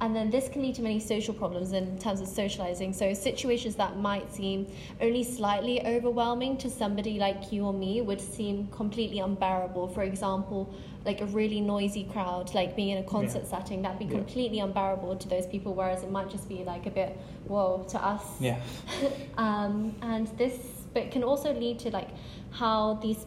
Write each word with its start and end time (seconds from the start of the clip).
And 0.00 0.14
then 0.14 0.30
this 0.30 0.48
can 0.48 0.62
lead 0.62 0.74
to 0.74 0.82
many 0.82 1.00
social 1.00 1.32
problems 1.32 1.72
in 1.72 1.98
terms 1.98 2.20
of 2.20 2.28
socializing. 2.28 2.92
So 2.92 3.14
situations 3.14 3.76
that 3.76 3.96
might 3.98 4.32
seem 4.32 4.66
only 5.00 5.24
slightly 5.24 5.84
overwhelming 5.86 6.58
to 6.58 6.70
somebody 6.70 7.18
like 7.18 7.50
you 7.50 7.64
or 7.64 7.72
me 7.72 8.02
would 8.02 8.20
seem 8.20 8.68
completely 8.68 9.20
unbearable. 9.20 9.88
For 9.88 10.02
example, 10.02 10.74
like 11.06 11.20
a 11.22 11.26
really 11.26 11.60
noisy 11.60 12.04
crowd, 12.04 12.52
like 12.54 12.76
being 12.76 12.90
in 12.90 12.98
a 12.98 13.06
concert 13.06 13.46
setting, 13.46 13.80
that'd 13.82 13.98
be 13.98 14.04
Yeah. 14.04 14.18
completely 14.18 14.58
unbearable 14.60 15.16
to 15.16 15.28
those 15.28 15.46
people, 15.46 15.72
whereas 15.72 16.02
it 16.02 16.10
might 16.10 16.28
just 16.28 16.48
be 16.48 16.64
like 16.64 16.84
a 16.86 16.90
bit 16.90 17.16
whoa 17.46 17.84
to 17.88 18.04
us. 18.04 18.22
Yeah. 18.40 18.60
um, 19.38 19.94
and 20.02 20.26
this 20.36 20.58
but 20.92 21.10
can 21.10 21.22
also 21.22 21.52
lead 21.52 21.78
to 21.78 21.90
like 21.90 22.08
how 22.50 22.94
these 23.02 23.26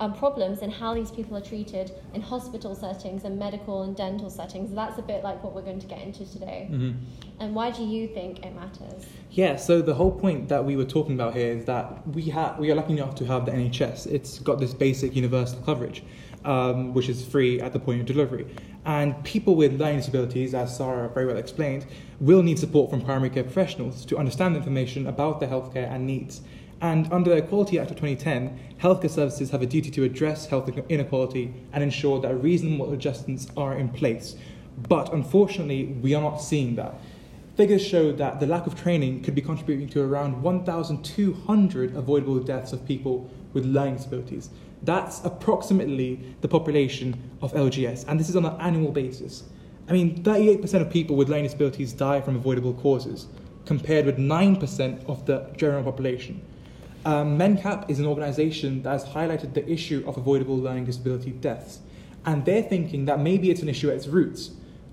um, 0.00 0.14
problems 0.14 0.60
and 0.60 0.72
how 0.72 0.94
these 0.94 1.10
people 1.10 1.36
are 1.36 1.40
treated 1.42 1.92
in 2.14 2.20
hospital 2.20 2.74
settings 2.74 3.24
and 3.24 3.38
medical 3.38 3.82
and 3.82 3.96
dental 3.96 4.30
settings. 4.30 4.74
That's 4.74 4.98
a 4.98 5.02
bit 5.02 5.22
like 5.22 5.42
what 5.42 5.54
we're 5.54 5.62
going 5.62 5.80
to 5.80 5.86
get 5.86 6.00
into 6.00 6.30
today. 6.30 6.66
hmm 6.68 6.92
And 7.38 7.54
why 7.54 7.70
do 7.70 7.84
you 7.84 8.08
think 8.08 8.44
it 8.44 8.54
matters? 8.54 9.06
Yeah, 9.30 9.56
so 9.56 9.82
the 9.82 9.94
whole 9.94 10.12
point 10.12 10.48
that 10.48 10.64
we 10.64 10.76
were 10.76 10.84
talking 10.84 11.14
about 11.14 11.34
here 11.34 11.52
is 11.52 11.64
that 11.66 12.06
we 12.08 12.22
have 12.30 12.58
we 12.58 12.70
are 12.70 12.74
lucky 12.74 12.94
enough 12.94 13.14
to 13.16 13.26
have 13.26 13.46
the 13.46 13.52
NHS. 13.52 14.06
It's 14.06 14.38
got 14.38 14.58
this 14.58 14.74
basic 14.74 15.14
universal 15.14 15.60
coverage, 15.60 16.02
um, 16.44 16.94
which 16.94 17.08
is 17.08 17.24
free 17.24 17.60
at 17.60 17.72
the 17.72 17.78
point 17.78 18.00
of 18.00 18.06
delivery. 18.06 18.46
And 18.84 19.22
people 19.24 19.56
with 19.56 19.78
learning 19.78 19.98
disabilities, 19.98 20.54
as 20.54 20.76
Sarah 20.76 21.08
very 21.08 21.26
well 21.26 21.36
explained, 21.36 21.86
will 22.18 22.42
need 22.42 22.58
support 22.58 22.90
from 22.90 23.02
primary 23.02 23.30
care 23.30 23.44
professionals 23.44 24.04
to 24.06 24.16
understand 24.16 24.56
information 24.56 25.06
about 25.06 25.40
their 25.40 25.48
healthcare 25.48 25.90
and 25.92 26.06
needs. 26.06 26.40
And 26.80 27.12
under 27.12 27.30
the 27.30 27.36
Equality 27.36 27.78
Act 27.78 27.90
of 27.90 27.96
2010, 27.98 28.58
healthcare 28.80 29.10
services 29.10 29.50
have 29.50 29.60
a 29.60 29.66
duty 29.66 29.90
to 29.90 30.04
address 30.04 30.46
health 30.46 30.70
inequality 30.88 31.52
and 31.72 31.84
ensure 31.84 32.20
that 32.20 32.34
reasonable 32.36 32.92
adjustments 32.92 33.48
are 33.56 33.76
in 33.76 33.90
place. 33.90 34.36
But 34.88 35.12
unfortunately, 35.12 35.86
we 36.00 36.14
are 36.14 36.22
not 36.22 36.38
seeing 36.38 36.76
that. 36.76 36.94
Figures 37.56 37.86
show 37.86 38.12
that 38.12 38.40
the 38.40 38.46
lack 38.46 38.66
of 38.66 38.80
training 38.80 39.22
could 39.22 39.34
be 39.34 39.42
contributing 39.42 39.88
to 39.90 40.00
around 40.00 40.42
1,200 40.42 41.94
avoidable 41.94 42.38
deaths 42.38 42.72
of 42.72 42.86
people 42.86 43.30
with 43.52 43.66
learning 43.66 43.96
disabilities. 43.96 44.48
That's 44.82 45.22
approximately 45.24 46.34
the 46.40 46.48
population 46.48 47.14
of 47.42 47.52
LGS, 47.52 48.06
and 48.08 48.18
this 48.18 48.30
is 48.30 48.36
on 48.36 48.46
an 48.46 48.58
annual 48.60 48.92
basis. 48.92 49.42
I 49.88 49.92
mean, 49.92 50.22
38% 50.22 50.80
of 50.80 50.90
people 50.90 51.16
with 51.16 51.28
learning 51.28 51.44
disabilities 51.44 51.92
die 51.92 52.22
from 52.22 52.36
avoidable 52.36 52.72
causes, 52.72 53.26
compared 53.66 54.06
with 54.06 54.16
9% 54.16 55.04
of 55.06 55.26
the 55.26 55.50
general 55.58 55.84
population. 55.84 56.40
Um, 57.04 57.38
MenCap 57.38 57.88
is 57.88 57.98
an 57.98 58.06
organization 58.06 58.82
that 58.82 58.90
has 58.90 59.04
highlighted 59.04 59.54
the 59.54 59.66
issue 59.68 60.04
of 60.06 60.18
avoidable 60.18 60.56
learning 60.56 60.84
disability 60.84 61.30
deaths, 61.30 61.80
and 62.26 62.44
they're 62.44 62.62
thinking 62.62 63.06
that 63.06 63.20
maybe 63.20 63.50
it's 63.50 63.62
an 63.62 63.68
issue 63.68 63.88
at 63.88 63.96
its 63.96 64.06
roots. 64.06 64.50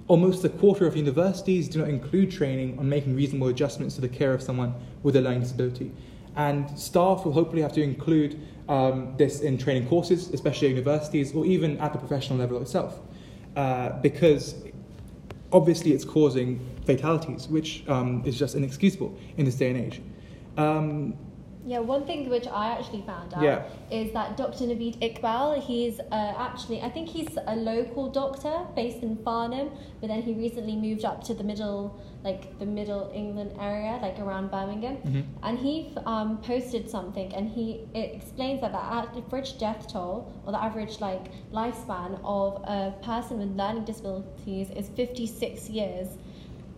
Almost 0.08 0.46
a 0.46 0.50
quarter 0.50 0.88
of 0.88 0.96
universities 0.96 1.68
do 1.68 1.80
not 1.80 1.90
include 1.90 2.32
training 2.32 2.80
on 2.80 2.88
making 2.88 3.14
reasonable 3.14 3.50
adjustments 3.50 3.96
to 3.96 4.02
the 4.02 4.08
care 4.08 4.34
of 4.34 4.42
someone 4.42 4.74
with 5.04 5.18
a 5.18 5.22
learning 5.22 5.42
disability. 5.42 5.92
And 6.38 6.80
staff 6.80 7.26
will 7.26 7.34
hopefully 7.34 7.62
have 7.62 7.74
to 7.74 7.82
include 7.82 8.40
um, 8.70 9.14
this 9.18 9.42
in 9.42 9.58
training 9.58 9.90
courses, 9.90 10.30
especially 10.30 10.70
at 10.70 10.76
universities 10.76 11.34
or 11.34 11.46
even 11.46 11.78
at 11.80 11.92
the 11.92 12.00
professional 12.00 12.40
level 12.40 12.62
itself, 12.62 13.00
uh, 13.58 13.90
because 14.02 14.56
obviously 15.52 15.92
it's 15.92 16.06
causing 16.06 16.66
fatalities, 16.86 17.50
which 17.50 17.84
um, 17.90 18.24
is 18.26 18.40
just 18.40 18.56
inexcusable 18.56 19.18
in 19.36 19.44
this 19.44 19.56
day 19.56 19.72
and 19.72 19.78
age. 19.78 20.02
Um, 20.58 21.18
Yeah, 21.68 21.80
one 21.80 22.06
thing 22.06 22.30
which 22.30 22.48
I 22.48 22.68
actually 22.76 23.02
found 23.02 23.34
out 23.34 23.44
Yeah. 23.44 23.64
is 23.92 24.14
that 24.14 24.38
Dr. 24.38 24.64
Naveed 24.72 24.96
Iqbal, 25.08 25.62
he's 25.62 26.00
uh, 26.00 26.34
actually, 26.48 26.82
I 26.82 26.90
think 26.90 27.10
he's 27.10 27.38
a 27.46 27.56
local 27.58 28.10
doctor 28.10 28.56
based 28.74 29.04
in 29.04 29.18
Farnham, 29.26 29.70
but 30.00 30.08
then 30.08 30.22
he 30.22 30.34
recently 30.34 30.78
moved 30.78 31.04
up 31.04 31.22
to 31.26 31.34
the 31.34 31.44
middle, 31.44 32.00
like 32.24 32.58
the 32.60 32.66
middle 32.66 33.12
England 33.14 33.52
area, 33.60 34.00
like 34.02 34.18
around 34.18 34.50
Birmingham. 34.50 34.98
mhm. 35.06 35.24
And 35.44 35.60
he 35.60 35.74
um, 36.06 36.38
posted 36.52 36.90
something, 36.90 37.34
and 37.36 37.50
he 37.50 37.66
it 37.94 38.16
explains 38.16 38.62
that 38.62 38.72
the 38.72 38.84
average 39.00 39.52
death 39.60 39.88
toll 39.92 40.16
or 40.46 40.54
the 40.54 40.62
average 40.64 40.96
like 41.02 41.26
lifespan 41.52 42.12
of 42.24 42.50
a 42.64 42.94
person 43.04 43.40
with 43.40 43.52
learning 43.62 43.84
disabilities 43.84 44.70
is 44.72 44.88
56 44.96 45.70
years, 45.70 46.08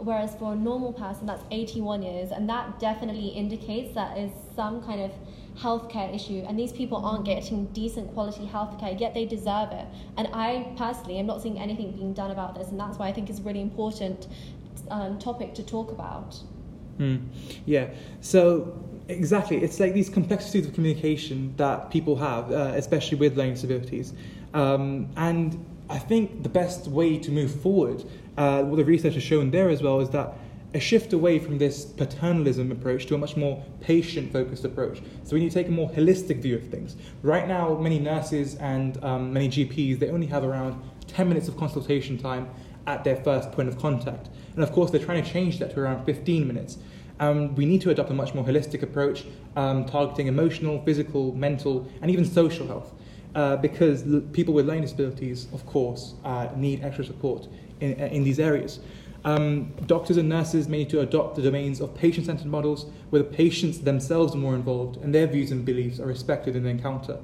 whereas 0.04 0.36
for 0.36 0.54
a 0.54 0.56
normal 0.56 0.94
person 0.94 1.26
that's 1.26 1.44
81 1.52 2.04
years, 2.04 2.32
and 2.32 2.50
that 2.50 2.80
definitely 2.80 3.28
indicates 3.30 3.94
that 3.96 4.18
is 4.18 4.32
some 4.56 4.84
kind 4.84 5.02
of 5.02 5.12
healthcare 5.58 6.14
issue 6.16 6.42
and 6.48 6.58
these 6.58 6.72
people 6.72 7.06
aren't 7.06 7.26
getting 7.26 7.66
decent 7.74 8.14
quality 8.14 8.46
healthcare 8.46 8.98
yet 8.98 9.14
they 9.14 9.26
deserve 9.26 9.70
it. 9.74 9.86
And 10.16 10.30
i 10.32 10.74
personally 10.78 11.18
am 11.20 11.26
not 11.26 11.42
seeing 11.42 11.60
anything 11.60 11.92
being 11.92 12.14
done 12.14 12.32
about 12.32 12.56
this 12.56 12.70
and 12.70 12.80
that's 12.80 12.98
why 12.98 13.10
i 13.10 13.12
think 13.12 13.30
it's 13.30 13.40
a 13.40 13.42
really 13.42 13.60
important 13.60 14.28
um, 14.90 15.20
topic 15.20 15.54
to 15.56 15.64
talk 15.64 15.92
about. 15.92 16.40
Mm, 17.00 17.26
yeah. 17.66 17.90
So 18.22 18.78
exactly, 19.08 19.58
it's 19.58 19.80
like 19.80 19.94
these 19.94 20.10
complexities 20.10 20.68
of 20.68 20.74
communication 20.74 21.54
that 21.58 21.90
people 21.92 22.16
have, 22.18 22.52
uh, 22.52 22.74
especially 22.76 23.18
with 23.18 23.38
learning 23.38 23.56
disabilities, 23.56 24.14
um, 24.54 25.10
and 25.16 25.66
I 25.90 25.98
think 25.98 26.44
the 26.44 26.50
best 26.50 26.88
way 26.88 27.18
to 27.18 27.32
move 27.32 27.62
forward, 27.62 28.04
uh, 28.38 28.64
what 28.64 28.78
the 28.78 28.86
research 28.86 29.16
has 29.16 29.24
shown 29.24 29.50
there 29.50 29.70
as 29.70 29.82
well, 29.82 30.00
is 30.00 30.10
that 30.12 30.36
a 30.76 30.80
shift 30.80 31.14
away 31.14 31.40
from 31.40 31.58
this 31.58 31.84
paternalism 31.84 32.72
approach 32.72 33.08
to 33.08 33.16
a 33.16 33.18
much 33.18 33.36
more 33.36 33.64
patient 33.82 34.32
focused 34.32 34.66
approach. 34.66 35.02
So 35.24 35.34
we 35.34 35.40
need 35.40 35.50
to 35.50 35.56
take 35.56 35.68
a 35.68 35.72
more 35.72 35.90
holistic 35.90 36.44
view 36.44 36.56
of 36.56 36.68
things. 36.68 36.96
Right 37.24 37.48
now, 37.48 37.76
many 37.76 37.98
nurses 37.98 38.54
and 38.56 39.04
um, 39.04 39.34
many 39.34 39.50
GPs, 39.50 39.98
they 39.98 40.10
only 40.10 40.28
have 40.28 40.44
around 40.44 40.80
10 41.08 41.28
minutes 41.28 41.48
of 41.48 41.58
consultation 41.58 42.20
time 42.20 42.48
at 42.86 43.04
their 43.04 43.16
first 43.16 43.52
point 43.52 43.68
of 43.68 43.80
contact. 43.80 44.30
And 44.54 44.64
of 44.64 44.72
course, 44.72 44.92
they're 44.92 45.04
trying 45.04 45.24
to 45.24 45.30
change 45.30 45.58
that 45.58 45.74
to 45.74 45.80
around 45.80 46.06
15 46.06 46.48
minutes. 46.48 46.78
Um, 47.20 47.56
we 47.56 47.66
need 47.66 47.82
to 47.82 47.90
adopt 47.90 48.12
a 48.12 48.14
much 48.14 48.36
more 48.36 48.46
holistic 48.46 48.84
approach, 48.84 49.26
um, 49.56 49.86
targeting 49.86 50.28
emotional, 50.28 50.82
physical, 50.84 51.34
mental, 51.34 51.88
and 52.02 52.12
even 52.12 52.26
social 52.26 52.68
health. 52.68 52.94
Uh, 53.36 53.56
because 53.58 54.04
people 54.34 54.56
with 54.56 54.66
learning 54.66 54.82
disabilities, 54.82 55.48
of 55.54 55.64
course, 55.68 56.16
uh, 56.26 56.48
need 56.56 56.84
extra 56.84 57.06
support 57.06 57.48
in, 57.80 57.94
in 57.94 58.24
these 58.24 58.40
areas. 58.40 58.80
Um, 59.24 59.74
doctors 59.86 60.18
and 60.18 60.30
nurses 60.30 60.68
may 60.68 60.80
need 60.80 60.90
to 60.92 61.02
adopt 61.02 61.36
the 61.36 61.42
domains 61.42 61.80
of 61.82 61.94
patient 61.94 62.26
centered 62.26 62.48
models 62.48 62.86
where 63.10 63.22
the 63.22 63.30
patients 63.30 63.80
themselves 63.80 64.34
are 64.34 64.38
more 64.38 64.56
involved 64.56 64.98
and 65.04 65.14
their 65.14 65.28
views 65.28 65.52
and 65.52 65.64
beliefs 65.66 66.00
are 66.00 66.08
respected 66.08 66.56
in 66.56 66.64
the 66.64 66.70
encounter. 66.70 67.20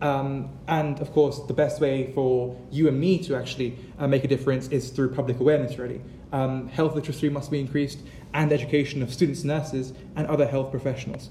Um, 0.00 0.48
and 0.68 0.98
of 1.00 1.12
course, 1.12 1.40
the 1.40 1.52
best 1.52 1.80
way 1.80 2.12
for 2.14 2.56
you 2.70 2.88
and 2.88 2.98
me 2.98 3.18
to 3.24 3.36
actually 3.36 3.78
uh, 3.98 4.06
make 4.06 4.24
a 4.24 4.28
difference 4.28 4.68
is 4.68 4.90
through 4.90 5.14
public 5.14 5.38
awareness, 5.38 5.78
really. 5.78 6.00
Um, 6.32 6.68
health 6.68 6.94
literacy 6.94 7.28
must 7.28 7.50
be 7.50 7.60
increased 7.60 8.00
and 8.32 8.52
education 8.52 9.02
of 9.02 9.12
students, 9.12 9.44
nurses, 9.44 9.92
and 10.16 10.26
other 10.26 10.46
health 10.46 10.70
professionals. 10.70 11.28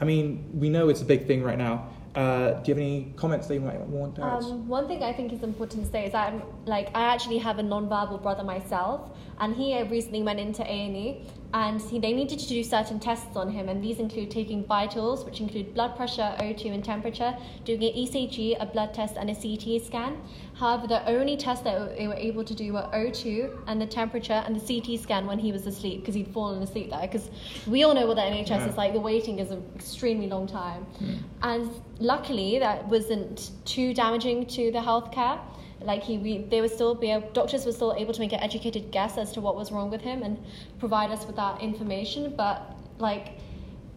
I 0.00 0.06
mean, 0.06 0.48
we 0.54 0.70
know 0.70 0.88
it's 0.88 1.02
a 1.02 1.04
big 1.04 1.26
thing 1.26 1.42
right 1.42 1.58
now. 1.58 1.90
Uh, 2.14 2.54
do 2.54 2.70
you 2.70 2.74
have 2.74 2.78
any 2.78 3.12
comments 3.14 3.46
that 3.46 3.54
you 3.54 3.60
might 3.60 3.80
want 3.80 4.16
to 4.16 4.22
add? 4.24 4.42
Um, 4.42 4.66
one 4.66 4.88
thing 4.88 5.02
I 5.04 5.12
think 5.12 5.32
is 5.32 5.42
important 5.44 5.84
to 5.84 5.90
say 5.92 6.06
is 6.06 6.12
that, 6.12 6.32
I'm, 6.32 6.42
like, 6.66 6.88
I 6.94 7.02
actually 7.02 7.38
have 7.38 7.58
a 7.58 7.62
non-verbal 7.62 8.18
brother 8.18 8.42
myself, 8.42 9.16
and 9.38 9.54
he 9.54 9.80
recently 9.84 10.22
went 10.22 10.40
into 10.40 10.62
A 10.62 10.86
and 10.86 10.96
E, 10.96 11.24
and 11.52 11.80
he, 11.80 11.98
they 11.98 12.12
needed 12.12 12.38
to 12.38 12.46
do 12.46 12.62
certain 12.62 13.00
tests 13.00 13.36
on 13.36 13.50
him, 13.50 13.68
and 13.68 13.82
these 13.82 13.98
include 13.98 14.30
taking 14.30 14.64
vitals, 14.64 15.24
which 15.24 15.40
include 15.40 15.74
blood 15.74 15.96
pressure, 15.96 16.34
O2, 16.38 16.72
and 16.72 16.84
temperature, 16.84 17.36
doing 17.64 17.82
an 17.82 17.92
ECG, 17.92 18.56
a 18.60 18.66
blood 18.66 18.94
test, 18.94 19.16
and 19.16 19.28
a 19.28 19.34
CT 19.34 19.82
scan. 19.84 20.20
However, 20.54 20.86
the 20.86 21.08
only 21.08 21.36
tests 21.36 21.64
that 21.64 21.96
they 21.96 22.06
were 22.06 22.14
able 22.14 22.44
to 22.44 22.54
do 22.54 22.72
were 22.74 22.88
O2 22.94 23.64
and 23.66 23.80
the 23.80 23.86
temperature 23.86 24.44
and 24.46 24.54
the 24.54 24.60
CT 24.80 25.00
scan 25.00 25.26
when 25.26 25.38
he 25.38 25.50
was 25.50 25.66
asleep 25.66 26.00
because 26.00 26.14
he'd 26.14 26.28
fallen 26.28 26.62
asleep 26.62 26.90
there. 26.90 27.00
Because 27.00 27.30
we 27.66 27.82
all 27.82 27.94
know 27.94 28.06
what 28.06 28.16
the 28.16 28.22
NHS 28.22 28.48
Yeah. 28.48 28.68
is 28.68 28.76
like; 28.76 28.92
the 28.92 29.00
waiting 29.00 29.38
is 29.38 29.50
an 29.50 29.64
extremely 29.74 30.28
long 30.28 30.46
time, 30.46 30.84
hmm. 30.98 31.14
and 31.42 31.70
luckily 31.98 32.58
that 32.58 32.86
wasn't 32.88 33.50
too 33.64 33.92
damaging 33.92 34.46
to 34.46 34.70
the 34.70 34.78
healthcare 34.78 35.40
like 35.82 36.02
he 36.02 36.18
we, 36.18 36.38
they 36.38 36.60
were 36.60 36.68
still 36.68 36.94
be 36.94 37.10
able, 37.10 37.30
doctors 37.30 37.64
were 37.64 37.72
still 37.72 37.94
able 37.94 38.12
to 38.12 38.20
make 38.20 38.32
an 38.32 38.40
educated 38.40 38.90
guess 38.90 39.16
as 39.16 39.32
to 39.32 39.40
what 39.40 39.56
was 39.56 39.72
wrong 39.72 39.90
with 39.90 40.00
him 40.00 40.22
and 40.22 40.38
provide 40.78 41.10
us 41.10 41.26
with 41.26 41.36
that 41.36 41.60
information 41.60 42.34
but 42.36 42.76
like 42.98 43.38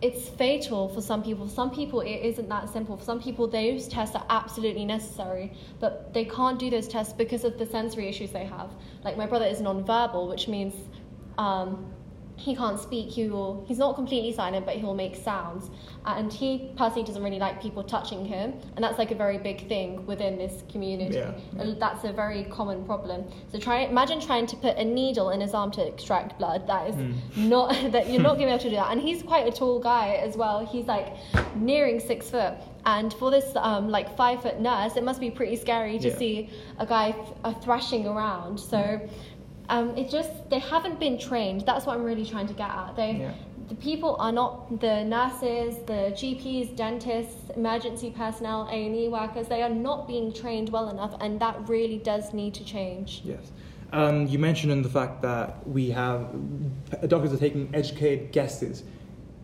it's 0.01 0.27
fatal 0.27 0.89
for 0.89 0.99
some 0.99 1.23
people. 1.23 1.47
For 1.47 1.53
some 1.53 1.71
people 1.71 2.01
it 2.01 2.17
isn't 2.17 2.49
that 2.49 2.67
simple. 2.69 2.97
For 2.97 3.05
some 3.05 3.21
people 3.21 3.47
those 3.47 3.87
tests 3.87 4.15
are 4.15 4.25
absolutely 4.29 4.85
necessary 4.85 5.53
but 5.79 6.13
they 6.13 6.25
can't 6.25 6.59
do 6.59 6.69
those 6.69 6.87
tests 6.87 7.13
because 7.13 7.43
of 7.45 7.57
the 7.57 7.65
sensory 7.65 8.09
issues 8.09 8.31
they 8.31 8.45
have. 8.45 8.69
Like 9.03 9.17
my 9.17 9.25
brother 9.25 9.45
is 9.45 9.61
non-verbal 9.61 10.27
which 10.27 10.47
means 10.47 10.73
um, 11.37 11.92
he 12.43 12.53
can't 12.53 12.77
speak 12.77 13.07
he 13.09 13.29
will 13.29 13.63
he's 13.67 13.77
not 13.77 13.95
completely 13.95 14.33
silent 14.33 14.65
but 14.65 14.75
he'll 14.75 14.93
make 14.93 15.15
sounds. 15.15 15.69
And 16.05 16.33
he 16.33 16.71
personally 16.75 17.05
doesn't 17.05 17.23
really 17.23 17.39
like 17.39 17.61
people 17.61 17.81
touching 17.81 18.25
him 18.25 18.53
and 18.75 18.83
that's 18.83 18.97
like 18.97 19.11
a 19.11 19.15
very 19.15 19.37
big 19.37 19.67
thing 19.69 20.05
within 20.05 20.37
this 20.37 20.63
community. 20.69 21.15
Yeah. 21.15 21.31
and 21.57 21.81
that's 21.81 22.03
a 22.03 22.11
very 22.11 22.43
common 22.45 22.83
problem. 22.83 23.23
So 23.51 23.59
try 23.59 23.77
imagine 23.95 24.19
trying 24.19 24.47
to 24.47 24.57
put 24.57 24.75
a 24.77 24.83
needle 24.83 25.29
in 25.29 25.39
his 25.39 25.53
arm 25.53 25.71
to 25.71 25.87
extract 25.87 26.37
blood. 26.37 26.67
That 26.67 26.89
is 26.89 26.95
not 27.37 27.69
that 27.93 28.09
you're 28.09 28.21
not 28.21 28.35
going 28.39 28.49
to 28.49 28.51
be 28.51 28.51
able 28.51 28.63
to 28.63 28.69
do 28.71 28.75
that. 28.75 28.91
And 28.91 28.99
he's 28.99 29.23
quite 29.23 29.47
a 29.47 29.51
tall 29.51 29.79
guy 29.79 30.15
as 30.27 30.35
well. 30.35 30.65
He's 30.65 30.85
like 30.87 31.07
nearing 31.55 32.01
six 32.01 32.29
foot. 32.29 32.55
And 32.85 33.13
for 33.13 33.31
this 33.31 33.55
um, 33.55 33.87
like 33.89 34.17
five 34.17 34.41
foot 34.41 34.59
nurse 34.59 34.97
it 34.97 35.05
must 35.05 35.21
be 35.21 35.31
pretty 35.31 35.55
scary 35.55 35.97
to 35.99 36.09
Yeah. 36.09 36.17
see 36.17 36.49
a 36.79 36.85
guy 36.85 37.11
th- 37.13 37.27
uh, 37.45 37.53
thrashing 37.53 38.05
around. 38.05 38.59
So 38.59 38.99
um, 39.69 39.95
it 39.97 40.09
just 40.09 40.49
they 40.49 40.59
haven't 40.59 40.99
been 40.99 41.17
trained. 41.17 41.61
That's 41.65 41.85
what 41.85 41.95
I'm 41.95 42.03
really 42.03 42.25
trying 42.25 42.47
to 42.47 42.53
get 42.53 42.69
at. 42.69 42.95
They, 42.95 43.11
Yeah. 43.13 43.33
the 43.69 43.75
people 43.75 44.15
are 44.19 44.31
not 44.31 44.79
the 44.81 45.03
nurses, 45.03 45.77
the 45.85 46.11
GPs, 46.19 46.75
dentists, 46.75 47.49
emergency 47.55 48.11
personnel, 48.11 48.67
A 48.71 48.85
and 48.85 48.95
E 48.95 49.07
workers. 49.07 49.47
They 49.47 49.61
are 49.61 49.69
not 49.69 50.07
being 50.07 50.33
trained 50.33 50.69
well 50.69 50.89
enough, 50.89 51.15
and 51.21 51.39
that 51.39 51.67
really 51.69 51.97
does 51.99 52.33
need 52.33 52.53
to 52.55 52.63
change. 52.65 53.21
Yes. 53.23 53.51
Um, 53.93 54.25
you 54.27 54.39
mentioned 54.39 54.71
in 54.71 54.81
the 54.81 54.89
fact 54.89 55.21
that 55.21 55.65
we 55.67 55.91
have 55.91 56.27
doctors 57.07 57.31
are 57.31 57.37
taking 57.37 57.69
educated 57.73 58.31
guesses. 58.31 58.83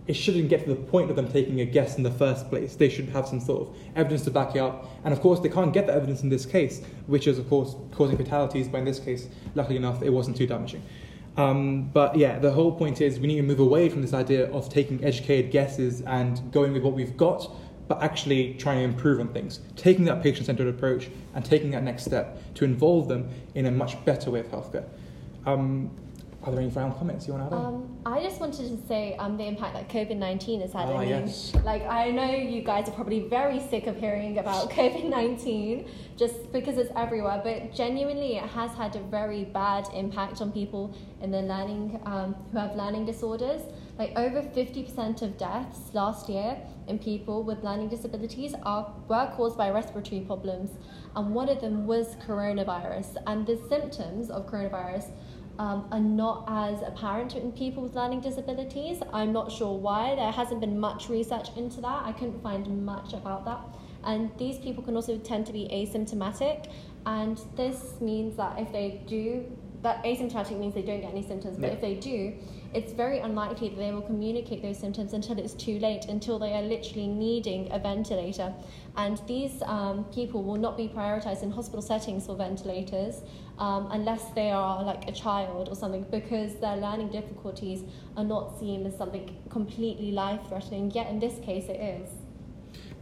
It 0.10 0.16
shouldn't 0.16 0.50
get 0.50 0.64
to 0.64 0.70
the 0.70 0.76
point 0.76 1.12
of 1.12 1.16
them 1.16 1.32
taking 1.32 1.62
a 1.62 1.66
guess 1.66 1.96
in 1.96 2.02
the 2.02 2.10
first 2.10 2.50
place. 2.50 2.76
They 2.76 2.90
should 2.90 3.10
have 3.10 3.28
some 3.28 3.40
sort 3.40 3.62
of 3.68 3.76
evidence 3.96 4.24
to 4.24 4.32
back 4.32 4.56
it 4.56 4.60
up. 4.60 4.90
And 5.04 5.14
of 5.14 5.22
course, 5.22 5.40
they 5.40 5.50
can't 5.50 5.72
get 5.72 5.86
the 5.86 5.94
evidence 5.94 6.24
in 6.24 6.30
this 6.30 6.48
case, 6.48 6.82
which 7.06 7.28
is, 7.28 7.38
of 7.38 7.48
course, 7.48 7.76
causing 7.92 8.18
fatalities. 8.18 8.68
But 8.68 8.80
in 8.80 8.86
this 8.86 8.98
case, 9.00 9.30
luckily 9.54 9.78
enough, 9.78 10.02
it 10.02 10.10
wasn't 10.10 10.36
too 10.36 10.48
damaging. 10.48 10.82
Um, 11.38 11.92
but 11.94 12.18
yeah, 12.18 12.40
the 12.40 12.50
whole 12.50 12.72
point 12.72 13.02
is 13.02 13.20
we 13.20 13.28
need 13.28 13.36
to 13.36 13.44
move 13.44 13.60
away 13.60 13.88
from 13.88 14.02
this 14.02 14.14
idea 14.14 14.52
of 14.52 14.68
taking 14.68 15.06
educated 15.06 15.52
guesses 15.52 16.02
and 16.02 16.52
going 16.52 16.74
with 16.74 16.82
what 16.82 16.94
we've 16.94 17.16
got, 17.16 17.48
but 17.88 18.02
actually 18.02 18.56
trying 18.56 18.80
to 18.80 18.86
improve 18.86 19.20
on 19.20 19.28
things, 19.28 19.60
taking 19.76 20.06
that 20.06 20.24
patient 20.24 20.48
centered 20.48 20.68
approach 20.68 21.12
and 21.36 21.46
taking 21.46 21.70
that 21.70 21.84
next 21.84 22.04
step 22.04 22.42
to 22.56 22.66
involve 22.66 23.08
them 23.10 23.30
in 23.54 23.68
a 23.68 23.72
much 23.72 24.04
better 24.06 24.32
way 24.32 24.40
of 24.40 24.48
healthcare. 24.48 24.86
Um, 25.46 25.92
are 26.44 26.52
there 26.52 26.62
any 26.62 26.72
final 26.72 26.92
comments 26.92 27.28
you 27.28 27.34
want 27.34 27.50
to 27.50 27.56
add? 27.56 27.62
Um, 27.62 27.98
I 28.06 28.24
just 28.24 28.40
wanted 28.40 28.70
to 28.70 28.88
say 28.88 29.16
um, 29.18 29.36
the 29.36 29.44
impact 29.44 29.74
that 29.74 29.90
COVID 29.90 30.16
19 30.16 30.62
has 30.62 30.72
had. 30.72 30.88
Ah, 30.88 30.96
I 30.96 31.00
mean, 31.00 31.10
yes. 31.10 31.54
like, 31.66 31.84
I 31.84 32.12
know 32.12 32.32
you 32.32 32.62
guys 32.62 32.88
are 32.88 32.94
probably 32.94 33.28
very 33.28 33.60
sick 33.60 33.88
of 33.88 33.98
hearing 33.98 34.38
about 34.38 34.70
COVID 34.72 35.10
19 35.10 35.90
just 36.16 36.52
because 36.54 36.78
it's 36.78 36.92
everywhere, 36.96 37.42
but 37.44 37.74
genuinely, 37.74 38.38
it 38.38 38.44
has 38.44 38.72
had 38.72 38.96
a 38.96 39.02
very 39.02 39.44
bad 39.44 39.88
impact 39.94 40.40
on 40.42 40.52
people 40.52 40.96
in 41.22 41.30
the 41.30 41.42
learning, 41.42 42.00
um, 42.06 42.36
who 42.52 42.58
have 42.58 42.76
learning 42.76 43.06
disorders. 43.06 43.62
Like, 43.98 44.18
over 44.18 44.42
50% 44.42 45.22
of 45.22 45.38
deaths 45.38 45.94
last 45.94 46.30
year 46.30 46.58
in 46.88 47.00
people 47.00 47.44
with 47.44 47.62
learning 47.66 47.90
disabilities 47.90 48.56
are, 48.64 48.94
were 49.10 49.30
caused 49.36 49.58
by 49.58 49.72
respiratory 49.72 50.22
problems, 50.22 50.72
and 51.18 51.36
one 51.36 51.50
of 51.50 51.60
them 51.60 51.86
was 51.86 52.16
coronavirus. 52.26 53.18
And 53.28 53.46
the 53.46 53.60
symptoms 53.68 54.30
of 54.30 54.48
coronavirus 54.48 55.12
um, 55.60 55.88
are 55.92 56.00
not 56.00 56.46
as 56.48 56.82
apparent 56.82 57.36
in 57.36 57.52
people 57.52 57.84
with 57.84 57.94
learning 57.94 58.22
disabilities. 58.22 59.02
I'm 59.14 59.34
not 59.34 59.52
sure 59.52 59.78
why. 59.78 60.16
There 60.16 60.32
hasn't 60.32 60.62
been 60.62 60.80
much 60.80 61.10
research 61.10 61.50
into 61.56 61.82
that. 61.82 62.06
I 62.06 62.14
couldn't 62.14 62.42
find 62.42 62.86
much 62.86 63.14
about 63.14 63.46
that. 63.46 63.60
And 64.04 64.32
these 64.38 64.58
people 64.58 64.82
can 64.82 64.96
also 64.96 65.18
tend 65.18 65.46
to 65.48 65.54
be 65.54 65.68
asymptomatic, 65.72 66.72
and 67.06 67.38
this 67.58 68.00
means 68.00 68.38
that 68.38 68.58
if 68.58 68.72
they 68.72 69.04
do, 69.06 69.46
that 69.82 70.04
asymptomatic 70.04 70.60
means 70.60 70.74
they 70.74 70.82
don't 70.82 71.02
get 71.02 71.12
any 71.12 71.24
symptoms, 71.24 71.58
but 71.58 71.68
Yeah. 71.68 71.74
if 71.74 71.82
they 71.82 71.96
do, 71.96 72.34
it's 72.74 72.92
very 72.94 73.20
unlikely 73.20 73.70
that 73.70 73.78
they 73.78 73.92
will 73.92 74.02
communicate 74.02 74.62
those 74.62 74.78
symptoms 74.78 75.14
until 75.14 75.40
it's 75.40 75.54
too 75.54 75.80
late, 75.80 76.06
until 76.06 76.38
they 76.38 76.54
are 76.54 76.62
literally 76.62 77.08
needing 77.08 77.72
a 77.72 77.80
ventilator. 77.80 78.54
And 78.96 79.20
these 79.26 79.62
um, 79.64 80.04
people 80.14 80.44
will 80.44 80.58
not 80.58 80.78
be 80.78 80.88
prioritized 80.88 81.42
in 81.42 81.50
hospital 81.50 81.82
settings 81.82 82.26
for 82.28 82.36
ventilators 82.36 83.22
um, 83.58 83.88
unless 83.92 84.26
they 84.36 84.52
are 84.52 84.84
like 84.84 85.08
a 85.10 85.12
child 85.12 85.70
or 85.70 85.76
something, 85.76 86.06
because 86.12 86.56
their 86.56 86.76
learning 86.76 87.10
difficulties 87.10 87.84
are 88.18 88.24
not 88.24 88.60
seen 88.60 88.86
as 88.86 88.96
something 88.98 89.36
completely 89.50 90.12
life 90.12 90.42
threatening, 90.50 90.92
yet 90.92 91.10
in 91.10 91.20
this 91.20 91.40
case 91.40 91.70
it 91.70 91.80
is. 91.80 92.10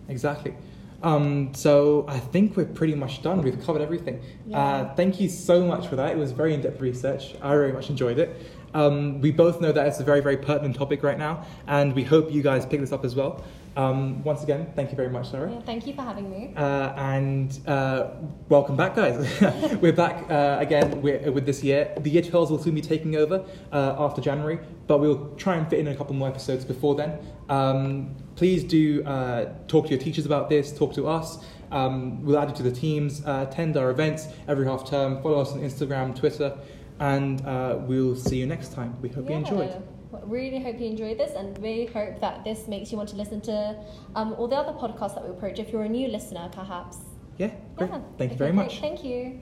Exactly. 0.08 0.56
Um, 1.04 1.54
so 1.54 2.06
I 2.08 2.20
think 2.20 2.58
we're 2.58 2.66
pretty 2.66 2.96
much 2.96 3.22
done. 3.22 3.42
We've 3.42 3.64
covered 3.64 3.82
everything. 3.82 4.22
Yeah. 4.46 4.60
Uh, 4.60 4.96
thank 4.96 5.20
you 5.20 5.30
so 5.30 5.64
much 5.66 5.88
for 5.88 5.96
that. 5.96 6.12
It 6.12 6.18
was 6.18 6.32
very 6.32 6.54
in-depth 6.54 6.82
research. 6.82 7.36
I 7.42 7.52
very 7.52 7.72
much 7.72 7.90
enjoyed 7.90 8.18
it. 8.18 8.36
Um, 8.78 9.22
we 9.22 9.32
both 9.32 9.60
know 9.60 9.72
that 9.72 9.88
it's 9.88 10.00
a 10.00 10.04
very, 10.04 10.22
very 10.22 10.38
pertinent 10.38 10.76
topic 10.76 11.02
right 11.02 11.18
now, 11.18 11.44
and 11.66 11.96
we 11.96 12.04
hope 12.04 12.32
you 12.32 12.44
guys 12.44 12.64
pick 12.64 12.80
this 12.80 12.92
up 12.92 13.04
as 13.04 13.16
well. 13.16 13.44
Um, 13.76 14.24
once 14.24 14.44
again, 14.44 14.72
thank 14.76 14.92
you 14.92 14.96
very 14.96 15.10
much, 15.10 15.32
Sarah. 15.32 15.52
Yeah, 15.52 15.62
thank 15.62 15.88
you 15.88 15.96
for 15.96 16.04
having 16.04 16.30
me. 16.30 16.54
Uh, 16.56 16.94
and 16.96 17.60
uh, 17.68 18.12
welcome 18.50 18.76
back, 18.76 18.96
guys. 18.96 19.18
We're 19.82 19.94
back 19.94 20.30
uh, 20.30 20.58
again 20.60 21.02
with, 21.02 21.28
with 21.34 21.48
this 21.48 21.64
year. 21.64 21.92
The 22.00 22.10
year 22.12 22.22
12s 22.22 22.52
will 22.52 22.60
soon 22.60 22.76
be 22.76 22.82
taking 22.82 23.16
over 23.16 23.44
uh, 23.72 23.96
after 23.98 24.22
January, 24.22 24.60
but 24.86 25.00
we'll 25.00 25.34
try 25.38 25.56
and 25.56 25.68
fit 25.68 25.80
in 25.80 25.88
a 25.88 25.96
couple 25.96 26.14
more 26.14 26.28
episodes 26.28 26.64
before 26.64 26.94
then. 26.94 27.18
Um, 27.50 28.16
please 28.36 28.64
do 28.64 29.04
uh, 29.06 29.54
talk 29.68 29.86
to 29.86 29.90
your 29.90 30.00
teachers 30.00 30.28
about 30.28 30.50
this, 30.50 30.72
talk 30.72 30.94
to 30.94 31.08
us. 31.08 31.44
Um, 31.72 32.24
we'll 32.24 32.38
add 32.38 32.50
you 32.50 32.56
to 32.58 32.64
the 32.64 32.72
teams, 32.72 33.26
uh, 33.26 33.48
attend 33.50 33.76
our 33.76 33.90
events 33.90 34.28
every 34.48 34.66
half 34.66 34.88
term, 34.90 35.22
follow 35.22 35.42
us 35.42 35.52
on 35.52 35.62
Instagram, 35.62 36.16
Twitter, 36.16 36.58
and 37.00 37.46
uh, 37.46 37.78
we'll 37.82 38.16
see 38.16 38.38
you 38.38 38.46
next 38.46 38.74
time. 38.74 38.96
We 39.02 39.10
hope 39.10 39.30
you 39.30 39.36
enjoyed. 39.36 39.70
Well, 40.12 40.24
Really 40.26 40.60
hope 40.64 40.80
you 40.80 40.88
enjoyed 40.88 41.18
this, 41.18 41.34
and 41.36 41.58
really 41.62 41.86
hope 41.86 42.20
that 42.22 42.44
this 42.44 42.68
makes 42.68 42.92
you 42.92 42.98
want 42.98 43.10
to 43.10 43.16
listen 43.18 43.42
to 43.42 43.76
um, 44.16 44.34
all 44.38 44.48
the 44.48 44.56
other 44.56 44.72
podcasts 44.74 45.16
that 45.16 45.24
we 45.24 45.30
approach. 45.32 45.60
If 45.60 45.70
you're 45.70 45.84
a 45.84 45.90
new 45.90 46.08
listener, 46.08 46.50
perhaps. 46.52 46.98
Yeah, 47.38 47.52
great. 47.76 47.90
Yeah. 47.90 48.00
Thank 48.18 48.32
you 48.32 48.36
Okay, 48.36 48.36
very 48.36 48.52
great. 48.52 48.56
much. 48.56 48.80
Thank 48.80 49.04
you. 49.04 49.40